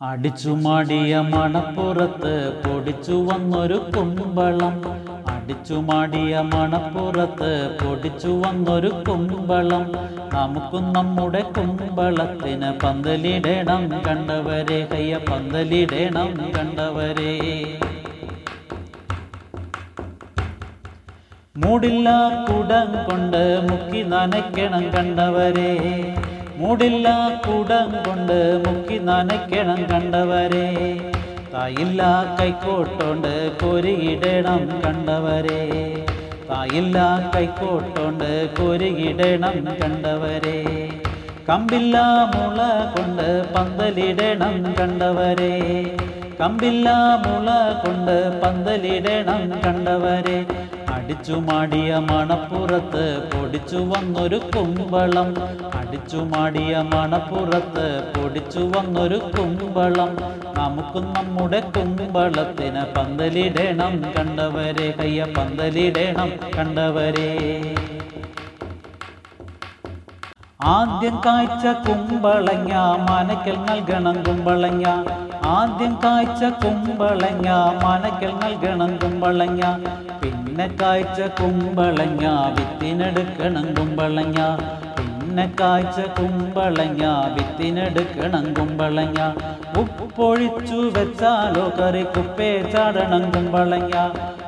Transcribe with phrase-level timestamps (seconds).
[0.00, 4.74] അടിച്ചുമാടിയ മണപ്പുറത്ത് പൊടിച്ചു വന്നൊരു കുമ്പളം.
[5.28, 9.82] അടിച്ചു മാടിയ മണപ്പുറത്ത് പൊടിച്ചു വന്നൊരു കുമ്പളം.
[10.34, 14.88] നമുക്കും നമ്മുടെ കുമ്പളത്തിന് പന്തലിടണം കണ്ടവരെ.
[14.92, 17.34] കയ്യ പന്തലിടണം കണ്ടവരെ.
[21.56, 22.08] മൂടില്ല
[22.44, 25.70] കുടം കൊണ്ട് മുക്കി നനയ്ക്കണം കണ്ടവരെ.
[26.60, 27.08] മൂടില്ല
[27.44, 30.66] കൂടം കൊണ്ട് മുക്കി നനയ്ക്കണം കണ്ടവരെ.
[31.52, 32.02] തായില്ല
[32.40, 35.62] കൈക്കോട്ടോണ്ട് കൊരിയിടണം കണ്ടവരെ.
[36.50, 36.98] തായില്ല
[37.34, 40.58] കൈക്കോട്ടോണ്ട് കൊരിയിടണം കണ്ടവരെ.
[41.48, 41.96] കമ്പില്ല
[42.32, 42.60] മുള
[42.94, 45.52] കൊണ്ട് പന്തലിടണം കണ്ടവരെ.
[46.40, 46.88] കമ്പില്ല
[47.22, 47.48] മുള
[47.82, 50.36] കൊണ്ട് പന്തലിടണം കണ്ടവരെ.
[50.94, 55.30] അടിച്ചു മാടിയ മണപ്പുറത്ത് പൊടിച്ചു വന്നൊരു കുമ്പളം
[55.74, 57.86] അടിച്ചു മാടിയ മണപ്പുറത്ത്
[58.16, 60.12] പൊടിച്ചു വന്നൊരു കുമ്പളം
[60.58, 64.94] നമുക്കും നമ്മുടെ കുമ്പളത്തിന് പന്തലിടണം കണ്ടവരെ.
[65.00, 67.30] കയ്യ പന്തലിടണം കണ്ടവരെ.
[70.60, 72.72] ആദ്യം കാഴ്ച കുമ്പളങ്ങ
[73.10, 74.86] മനക്കൽ നൽകണം കുമ്പളങ്ങ.
[75.46, 77.48] ആദ്യം കാഴ്ച കുമ്പളങ്ങ
[77.84, 79.62] മനക്കൽ നൽകണം കുമ്പളങ്ങ.
[80.22, 82.24] പിന്നെ കാഴ്ച കുമ്പളങ്ങ
[82.56, 84.38] വിത്തിനെടുക്കണം കുമ്പളങ്ങ.
[84.98, 87.04] പിന്നെ കാഴ്ച കുമ്പളങ്ങ
[87.36, 89.18] വിത്തിനെടുക്കണം കുമ്പളങ്ങ.
[89.78, 93.94] ഉപ്പൊഴിച്ചു വെച്ചാലോ കറി കുപ്പേ ചാടണം കുമ്പളങ്ങ.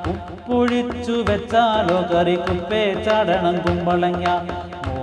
[0.09, 4.27] ഉപ്പൊഴിച്ചു വെച്ചാലോ കറി കുപ്പേ ചാടണം കുമ്പളങ്ങ.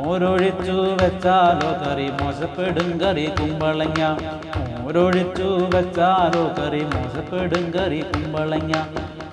[0.07, 4.03] മോരൊഴിച്ചു വെച്ചാലോ കറി മോശപ്പെടും കറി കുമ്പളങ്ങ.
[4.81, 8.73] മോരൊഴിച്ചു വെച്ചാലോ കറി മോശപ്പെടും കറി കുമ്പളങ്ങ.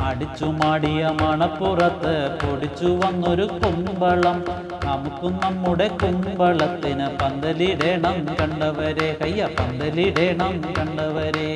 [0.00, 4.44] അടിച്ചു മാടിയ മണപ്പുറത്ത് പൊടിച്ചു വന്നൊരു കുമ്പളം.
[4.84, 9.16] നമുക്കും നമ്മുടെ കുമ്പളത്തിന് പന്തലിടേണം കണ്ടവരെ.
[9.22, 11.50] കയ്യ പന്തലിടേണം കണ്ടവരെ.